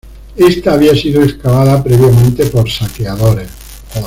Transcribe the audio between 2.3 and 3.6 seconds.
por saqueadores.